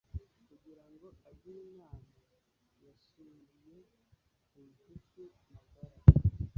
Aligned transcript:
Kugira 0.47 0.83
ngo 0.91 1.07
agire 1.29 1.59
inama, 1.69 2.17
yashingiye 2.83 3.77
ku 4.49 4.57
nshuti 4.69 5.21
magara. 5.53 5.95